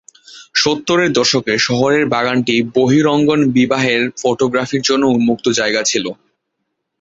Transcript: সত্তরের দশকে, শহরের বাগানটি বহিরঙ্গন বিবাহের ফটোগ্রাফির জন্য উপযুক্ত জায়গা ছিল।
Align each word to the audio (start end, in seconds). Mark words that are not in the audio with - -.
সত্তরের 0.55 1.09
দশকে, 1.13 1.53
শহরের 1.67 2.03
বাগানটি 2.13 2.55
বহিরঙ্গন 2.75 3.41
বিবাহের 3.57 4.01
ফটোগ্রাফির 4.21 4.83
জন্য 4.89 5.03
উপযুক্ত 5.11 5.45
জায়গা 5.59 5.81
ছিল। 5.85 6.05